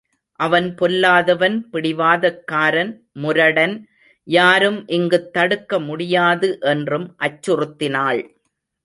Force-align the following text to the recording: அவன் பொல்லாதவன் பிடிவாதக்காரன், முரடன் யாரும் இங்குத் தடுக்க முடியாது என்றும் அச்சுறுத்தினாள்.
அவன் 0.39 0.75
பொல்லாதவன் 0.75 1.57
பிடிவாதக்காரன், 1.71 2.91
முரடன் 3.13 3.75
யாரும் 4.27 4.87
இங்குத் 4.87 5.33
தடுக்க 5.33 5.79
முடியாது 5.79 6.57
என்றும் 6.65 7.15
அச்சுறுத்தினாள். 7.19 8.23